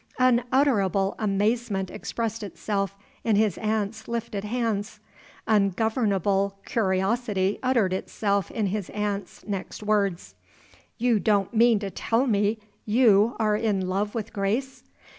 Unutterable 0.17 1.13
amazement 1.19 1.91
expressed 1.91 2.41
itself 2.41 2.97
in 3.23 3.35
his 3.35 3.59
aunt's 3.59 4.07
lifted 4.07 4.43
hands. 4.43 4.99
Ungovernable 5.45 6.57
curiosity 6.65 7.59
uttered 7.61 7.93
itself 7.93 8.49
in 8.49 8.65
his 8.65 8.89
aunt's 8.95 9.45
next 9.45 9.83
words. 9.83 10.33
"You 10.97 11.19
don't 11.19 11.53
mean 11.53 11.77
to 11.77 11.91
tell 11.91 12.25
me 12.25 12.57
you 12.83 13.35
are 13.37 13.55
in 13.55 13.87
love 13.87 14.15
with 14.15 14.33
Grace?" 14.33 14.81